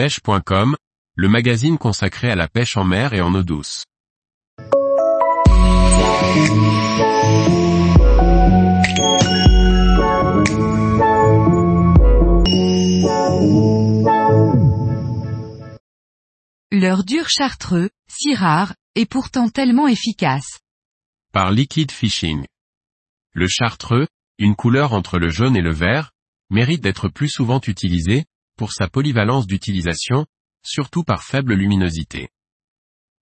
pêche.com, 0.00 0.76
le 1.14 1.28
magazine 1.28 1.76
consacré 1.76 2.30
à 2.30 2.34
la 2.34 2.48
pêche 2.48 2.78
en 2.78 2.84
mer 2.84 3.12
et 3.12 3.20
en 3.20 3.34
eau 3.34 3.42
douce. 3.42 3.84
Leur 16.72 17.04
dur 17.04 17.28
chartreux, 17.28 17.90
si 18.08 18.34
rare, 18.34 18.72
et 18.94 19.04
pourtant 19.04 19.50
tellement 19.50 19.86
efficace. 19.86 20.60
Par 21.34 21.50
Liquid 21.50 21.90
Fishing. 21.92 22.46
Le 23.34 23.48
chartreux, 23.48 24.06
une 24.38 24.56
couleur 24.56 24.94
entre 24.94 25.18
le 25.18 25.28
jaune 25.28 25.58
et 25.58 25.62
le 25.62 25.74
vert, 25.74 26.12
mérite 26.48 26.80
d'être 26.80 27.10
plus 27.10 27.28
souvent 27.28 27.60
utilisé, 27.66 28.24
sa 28.68 28.88
polyvalence 28.88 29.46
d'utilisation, 29.46 30.26
surtout 30.62 31.04
par 31.04 31.22
faible 31.22 31.54
luminosité. 31.54 32.28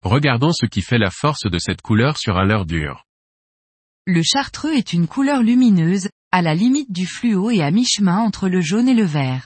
Regardons 0.02 0.54
ce 0.54 0.66
qui 0.66 0.82
fait 0.82 0.98
la 0.98 1.12
force 1.12 1.46
de 1.46 1.60
cette 1.60 1.82
couleur 1.82 2.18
sur 2.18 2.38
un 2.38 2.46
leurre 2.46 2.66
dur. 2.66 3.06
Le 4.08 4.24
chartreux 4.24 4.74
est 4.74 4.94
une 4.94 5.08
couleur 5.08 5.44
lumineuse, 5.44 6.10
à 6.32 6.42
la 6.42 6.56
limite 6.56 6.92
du 6.92 7.06
fluo 7.06 7.52
et 7.52 7.62
à 7.62 7.70
mi-chemin 7.70 8.18
entre 8.18 8.50
le 8.50 8.62
jaune 8.62 8.90
et 8.90 8.94
le 8.94 9.04
vert. 9.04 9.46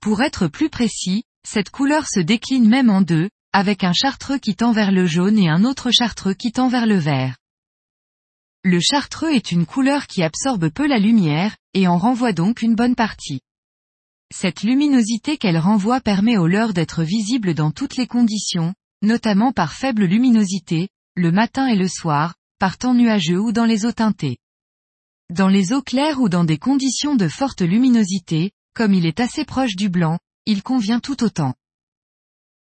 Pour 0.00 0.20
être 0.22 0.48
plus 0.48 0.68
précis, 0.68 1.24
cette 1.46 1.70
couleur 1.70 2.06
se 2.06 2.20
décline 2.20 2.68
même 2.68 2.90
en 2.90 3.00
deux, 3.00 3.30
avec 3.52 3.84
un 3.84 3.92
chartreux 3.92 4.38
qui 4.38 4.56
tend 4.56 4.72
vers 4.72 4.92
le 4.92 5.06
jaune 5.06 5.38
et 5.38 5.48
un 5.48 5.64
autre 5.64 5.90
chartreux 5.90 6.34
qui 6.34 6.52
tend 6.52 6.68
vers 6.68 6.86
le 6.86 6.96
vert. 6.96 7.36
Le 8.64 8.80
chartreux 8.80 9.32
est 9.32 9.52
une 9.52 9.66
couleur 9.66 10.06
qui 10.06 10.22
absorbe 10.22 10.68
peu 10.70 10.86
la 10.86 10.98
lumière, 10.98 11.56
et 11.74 11.88
en 11.88 11.98
renvoie 11.98 12.32
donc 12.32 12.62
une 12.62 12.74
bonne 12.74 12.94
partie. 12.94 13.40
Cette 14.34 14.62
luminosité 14.62 15.36
qu'elle 15.36 15.58
renvoie 15.58 16.00
permet 16.00 16.38
au 16.38 16.46
leurre 16.46 16.72
d'être 16.72 17.02
visible 17.02 17.52
dans 17.52 17.70
toutes 17.70 17.96
les 17.96 18.06
conditions, 18.06 18.74
notamment 19.02 19.52
par 19.52 19.74
faible 19.74 20.04
luminosité, 20.04 20.88
le 21.14 21.30
matin 21.30 21.66
et 21.66 21.76
le 21.76 21.86
soir, 21.86 22.34
par 22.58 22.78
temps 22.78 22.94
nuageux 22.94 23.38
ou 23.38 23.52
dans 23.52 23.66
les 23.66 23.84
eaux 23.84 23.92
teintées. 23.92 24.38
Dans 25.28 25.48
les 25.48 25.74
eaux 25.74 25.82
claires 25.82 26.20
ou 26.20 26.30
dans 26.30 26.44
des 26.44 26.56
conditions 26.56 27.14
de 27.14 27.28
forte 27.28 27.60
luminosité, 27.60 28.52
comme 28.74 28.94
il 28.94 29.04
est 29.04 29.20
assez 29.20 29.44
proche 29.44 29.76
du 29.76 29.90
blanc, 29.90 30.18
il 30.46 30.62
convient 30.62 31.00
tout 31.00 31.22
autant. 31.22 31.54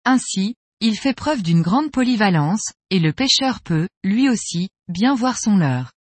Ainsi, 0.06 0.56
il 0.80 0.96
fait 0.96 1.16
preuve 1.16 1.42
d'une 1.42 1.64
grande 1.64 1.90
polyvalence, 1.90 2.72
et 2.92 3.00
le 3.00 3.14
pêcheur 3.14 3.62
peut, 3.62 3.90
lui 4.04 4.30
aussi, 4.30 4.70
bien 4.88 5.16
voir 5.16 5.40
son 5.40 5.58
leurre. 5.58 5.92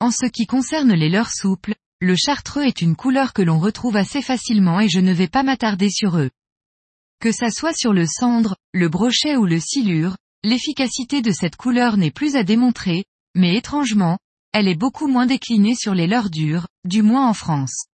En 0.00 0.10
ce 0.10 0.26
qui 0.26 0.46
concerne 0.46 0.92
les 0.92 1.08
leurres 1.08 1.32
souples, 1.32 1.76
le 2.02 2.16
chartreux 2.16 2.64
est 2.64 2.82
une 2.82 2.96
couleur 2.96 3.32
que 3.32 3.42
l'on 3.42 3.60
retrouve 3.60 3.96
assez 3.96 4.22
facilement 4.22 4.80
et 4.80 4.88
je 4.88 4.98
ne 4.98 5.12
vais 5.12 5.28
pas 5.28 5.44
m'attarder 5.44 5.88
sur 5.88 6.18
eux. 6.18 6.30
Que 7.20 7.30
ça 7.30 7.48
soit 7.48 7.74
sur 7.74 7.92
le 7.92 8.06
cendre, 8.06 8.56
le 8.72 8.88
brochet 8.88 9.36
ou 9.36 9.46
le 9.46 9.60
silure, 9.60 10.16
l'efficacité 10.42 11.22
de 11.22 11.30
cette 11.30 11.54
couleur 11.54 11.96
n'est 11.96 12.10
plus 12.10 12.34
à 12.34 12.42
démontrer, 12.42 13.04
mais 13.36 13.56
étrangement, 13.56 14.18
elle 14.52 14.66
est 14.66 14.74
beaucoup 14.74 15.06
moins 15.06 15.26
déclinée 15.26 15.76
sur 15.76 15.94
les 15.94 16.08
leurres 16.08 16.30
durs, 16.30 16.66
du 16.84 17.02
moins 17.02 17.28
en 17.28 17.34
France. 17.34 17.86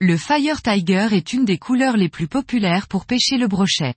Le 0.00 0.16
Fire 0.16 0.60
Tiger 0.60 1.10
est 1.12 1.32
une 1.32 1.44
des 1.44 1.58
couleurs 1.58 1.96
les 1.96 2.08
plus 2.08 2.26
populaires 2.26 2.88
pour 2.88 3.06
pêcher 3.06 3.38
le 3.38 3.46
brochet. 3.46 3.94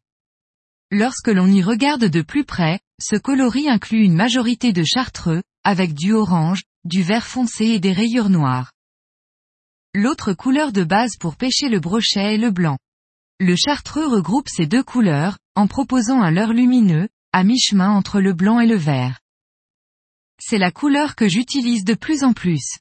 Lorsque 0.91 1.29
l'on 1.29 1.47
y 1.47 1.63
regarde 1.63 2.05
de 2.05 2.21
plus 2.21 2.45
près, 2.45 2.79
ce 3.01 3.15
coloris 3.15 3.69
inclut 3.69 4.03
une 4.03 4.13
majorité 4.13 4.71
de 4.71 4.83
chartreux, 4.83 5.41
avec 5.63 5.95
du 5.95 6.13
orange, 6.13 6.61
du 6.85 7.01
vert 7.01 7.25
foncé 7.25 7.65
et 7.65 7.79
des 7.79 7.93
rayures 7.93 8.29
noires. 8.29 8.72
L'autre 9.95 10.33
couleur 10.33 10.71
de 10.71 10.83
base 10.83 11.17
pour 11.19 11.35
pêcher 11.35 11.69
le 11.69 11.79
brochet 11.79 12.33
est 12.33 12.37
le 12.37 12.49
blanc. 12.49 12.79
Le 13.39 13.55
chartreux 13.55 14.07
regroupe 14.07 14.49
ces 14.49 14.65
deux 14.65 14.81
couleurs, 14.81 15.37
en 15.55 15.67
proposant 15.67 16.19
un 16.21 16.31
leurre 16.31 16.53
lumineux, 16.53 17.09
à 17.31 17.43
mi-chemin 17.43 17.91
entre 17.91 18.19
le 18.19 18.33
blanc 18.33 18.59
et 18.59 18.65
le 18.65 18.75
vert. 18.75 19.19
C'est 20.39 20.57
la 20.57 20.71
couleur 20.71 21.15
que 21.15 21.27
j'utilise 21.27 21.83
de 21.83 21.93
plus 21.93 22.23
en 22.23 22.33
plus. 22.33 22.79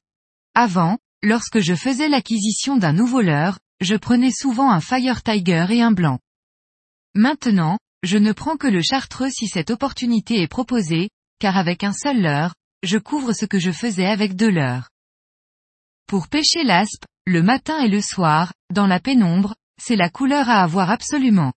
Avant, 0.54 0.98
lorsque 1.22 1.60
je 1.60 1.74
faisais 1.74 2.08
l'acquisition 2.08 2.76
d'un 2.76 2.94
nouveau 2.94 3.20
leurre, 3.20 3.58
je 3.82 3.94
prenais 3.96 4.32
souvent 4.32 4.70
un 4.70 4.80
Fire 4.80 5.22
Tiger 5.22 5.66
et 5.68 5.82
un 5.82 5.92
blanc. 5.92 6.18
Maintenant, 7.14 7.78
je 8.02 8.16
ne 8.16 8.32
prends 8.32 8.56
que 8.56 8.66
le 8.66 8.80
chartreux 8.80 9.28
si 9.28 9.48
cette 9.48 9.70
opportunité 9.70 10.40
est 10.40 10.48
proposée, 10.48 11.10
car 11.40 11.58
avec 11.58 11.84
un 11.84 11.92
seul 11.92 12.22
leurre, 12.22 12.54
je 12.82 12.96
couvre 12.96 13.34
ce 13.34 13.44
que 13.44 13.58
je 13.58 13.70
faisais 13.70 14.06
avec 14.06 14.34
deux 14.34 14.50
leurres. 14.50 14.91
Pour 16.12 16.28
pêcher 16.28 16.62
l'aspe, 16.62 17.06
le 17.24 17.42
matin 17.42 17.78
et 17.78 17.88
le 17.88 18.02
soir, 18.02 18.52
dans 18.70 18.86
la 18.86 19.00
pénombre, 19.00 19.54
c'est 19.80 19.96
la 19.96 20.10
couleur 20.10 20.50
à 20.50 20.62
avoir 20.62 20.90
absolument. 20.90 21.54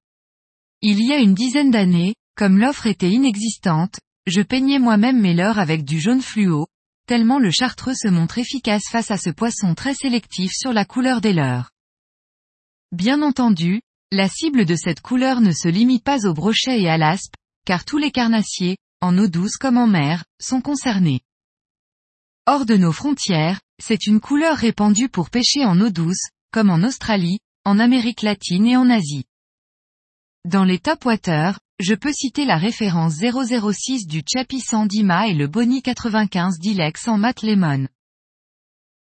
Il 0.84 1.04
y 1.04 1.12
a 1.12 1.18
une 1.18 1.34
dizaine 1.34 1.72
d'années, 1.72 2.14
comme 2.36 2.60
l'offre 2.60 2.86
était 2.86 3.10
inexistante, 3.10 4.00
je 4.28 4.44
peignais 4.44 4.78
moi-même 4.78 5.20
mes 5.20 5.34
leurres 5.34 5.58
avec 5.58 5.84
du 5.84 6.00
jaune 6.00 6.22
fluo, 6.22 6.68
tellement 7.08 7.40
le 7.40 7.50
chartreux 7.50 7.96
se 7.96 8.08
montre 8.08 8.38
efficace 8.38 8.84
face 8.92 9.10
à 9.10 9.18
ce 9.18 9.32
poisson 9.32 9.74
très 9.74 9.96
sélectif 9.96 10.52
sur 10.54 10.72
la 10.72 10.86
couleur 10.86 11.20
des 11.20 11.34
leurres. 11.34 11.72
Bien 12.92 13.24
entendu, 13.24 13.82
la 14.12 14.30
cible 14.30 14.66
de 14.66 14.76
cette 14.76 15.02
couleur 15.02 15.42
ne 15.42 15.52
se 15.52 15.68
limite 15.68 16.04
pas 16.04 16.28
au 16.28 16.34
brochet 16.36 16.80
et 16.80 16.90
à 16.90 17.00
l'aspe, 17.00 17.34
car 17.66 17.86
tous 17.86 17.98
les 17.98 18.12
carnassiers, 18.12 18.78
en 19.02 19.18
eau 19.18 19.28
douce 19.28 19.58
comme 19.58 19.80
en 19.80 19.88
mer, 19.88 20.24
sont 20.40 20.62
concernés. 20.62 21.22
Hors 22.46 22.66
de 22.66 22.76
nos 22.76 22.92
frontières, 22.92 23.62
c'est 23.82 24.06
une 24.06 24.20
couleur 24.20 24.58
répandue 24.58 25.08
pour 25.08 25.30
pêcher 25.30 25.64
en 25.64 25.80
eau 25.80 25.90
douce, 25.90 26.28
comme 26.52 26.70
en 26.70 26.84
Australie, 26.84 27.40
en 27.64 27.80
Amérique 27.80 28.22
latine 28.22 28.68
et 28.68 28.76
en 28.76 28.90
Asie. 28.90 29.24
Dans 30.44 30.66
les 30.66 30.78
top 30.78 31.06
water, 31.06 31.58
je 31.80 31.96
peux 31.96 32.12
citer 32.12 32.44
la 32.44 32.58
référence 32.58 33.14
006 33.14 34.08
du 34.08 34.24
Chappie 34.28 34.60
Sandima 34.60 35.30
et 35.30 35.34
le 35.34 35.48
Bonnie 35.48 35.82
95 35.82 36.60
d'Ilex 36.60 37.08
en 37.08 37.18
mat 37.18 37.44
lemon. 37.44 37.88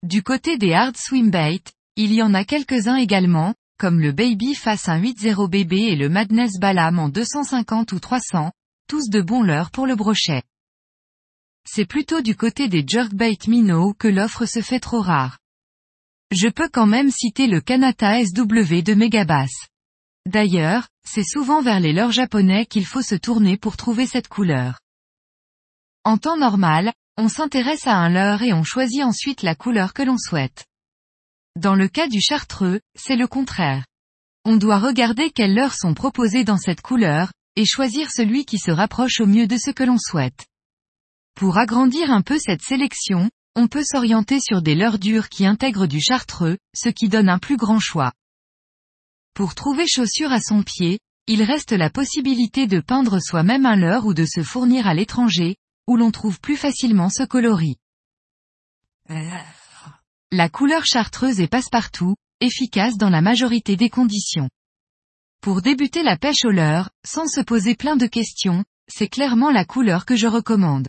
Du 0.05 0.23
côté 0.23 0.57
des 0.57 0.73
hard 0.73 0.97
swim 0.97 1.31
bait, 1.31 1.65
il 1.97 2.13
y 2.13 2.23
en 2.23 2.35
a 2.35 2.45
quelques-uns 2.45 2.99
également, 2.99 3.53
comme 3.81 3.99
le 3.99 4.13
Baby 4.13 4.55
Face 4.55 4.83
180 4.83 5.49
BB 5.49 5.73
et 5.73 5.97
le 5.97 6.09
Madness 6.09 6.61
Balam 6.61 7.01
en 7.01 7.09
250 7.09 7.91
ou 7.91 7.99
300, 7.99 8.53
tous 8.87 9.09
de 9.11 9.21
bons 9.21 9.43
leurres 9.43 9.73
pour 9.73 9.89
le 9.89 9.97
brochet. 9.97 10.45
C'est 11.67 11.87
plutôt 11.87 12.21
du 12.21 12.37
côté 12.37 12.69
des 12.69 12.85
jerkbait 12.87 13.39
minnow 13.49 13.95
que 13.95 14.09
l'offre 14.09 14.47
se 14.47 14.61
fait 14.61 14.81
trop 14.81 15.01
rare. 15.01 15.39
Je 16.31 16.49
peux 16.49 16.69
quand 16.69 16.87
même 16.87 17.11
citer 17.11 17.47
le 17.47 17.61
Kanata 17.61 18.25
SW 18.25 18.83
de 18.83 18.95
Megabass. 18.95 19.53
D'ailleurs, 20.27 20.89
c'est 21.07 21.25
souvent 21.25 21.63
vers 21.63 21.81
les 21.81 21.93
leurres 21.93 22.13
japonais 22.13 22.67
qu'il 22.67 22.87
faut 22.87 23.03
se 23.03 23.15
tourner 23.15 23.57
pour 23.57 23.77
trouver 23.77 24.07
cette 24.07 24.29
couleur. 24.29 24.81
En 26.05 26.19
temps 26.19 26.37
normal, 26.37 26.93
on 27.17 27.29
s'intéresse 27.29 27.87
à 27.87 27.97
un 27.97 28.09
leurre 28.09 28.43
et 28.43 28.53
on 28.53 28.65
choisit 28.65 29.03
ensuite 29.03 29.43
la 29.43 29.55
couleur 29.55 29.95
que 29.95 30.03
l'on 30.03 30.19
souhaite. 30.19 30.67
Dans 31.57 31.75
le 31.75 31.89
cas 31.89 32.09
du 32.09 32.21
chartreux, 32.21 32.81
c'est 32.95 33.17
le 33.17 33.29
contraire. 33.29 33.87
On 34.45 34.57
doit 34.57 34.79
regarder 34.79 35.31
quelles 35.31 35.55
leurres 35.55 35.77
sont 35.77 35.95
proposées 35.95 36.45
dans 36.45 36.59
cette 36.59 36.83
couleur, 36.83 37.33
et 37.57 37.65
choisir 37.65 38.11
celui 38.11 38.45
qui 38.45 38.59
se 38.59 38.71
rapproche 38.71 39.21
au 39.21 39.27
mieux 39.27 39.47
de 39.47 39.57
ce 39.57 39.71
que 39.71 39.85
l'on 39.85 39.99
souhaite. 39.99 40.47
Pour 41.35 41.59
agrandir 41.59 42.13
un 42.13 42.23
peu 42.23 42.39
cette 42.39 42.63
sélection, 42.63 43.29
on 43.57 43.67
peut 43.67 43.85
s'orienter 43.85 44.39
sur 44.41 44.63
des 44.63 44.75
leurres 44.75 44.99
dures 44.99 45.29
qui 45.29 45.47
intègrent 45.47 45.87
du 45.87 46.01
chartreux, 46.01 46.59
ce 46.75 46.89
qui 46.89 47.09
donne 47.09 47.29
un 47.29 47.39
plus 47.39 47.57
grand 47.57 47.81
choix. 47.81 48.13
Pour 49.35 49.57
trouver 49.57 49.87
chaussure 49.89 50.33
à 50.33 50.41
son 50.41 50.63
pied, 50.63 51.01
il 51.27 51.43
reste 51.43 51.73
la 51.73 51.91
possibilité 51.91 52.67
de 52.67 52.81
peindre 52.81 53.19
soi-même 53.19 53.67
un 53.67 53.77
leurre 53.77 54.07
ou 54.07 54.15
de 54.15 54.25
se 54.25 54.43
fournir 54.43 54.87
à 54.87 54.95
l'étranger, 54.95 55.57
où 55.89 55.97
l'on 55.97 56.13
trouve 56.13 56.39
plus 56.39 56.57
facilement 56.57 57.09
ce 57.09 57.25
coloris. 57.25 57.77
La 60.31 60.49
couleur 60.49 60.85
chartreuse 60.85 61.41
est 61.41 61.49
passe-partout, 61.49 62.15
efficace 62.41 62.97
dans 62.97 63.11
la 63.11 63.23
majorité 63.23 63.77
des 63.77 63.91
conditions. 63.91 64.51
Pour 65.41 65.63
débuter 65.63 66.03
la 66.03 66.17
pêche 66.17 66.45
au 66.45 66.51
leurre, 66.51 66.91
sans 67.05 67.27
se 67.27 67.41
poser 67.41 67.75
plein 67.75 67.97
de 67.97 68.07
questions, 68.07 68.65
c'est 68.89 69.09
clairement 69.09 69.51
la 69.51 69.65
couleur 69.65 70.07
que 70.07 70.17
je 70.17 70.27
recommande. 70.27 70.89